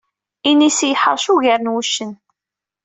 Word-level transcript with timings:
Inisi 0.49 0.87
yeḥṛec 0.89 1.25
ugar 1.33 1.59
n 1.61 1.71
wuccen. 1.73 2.11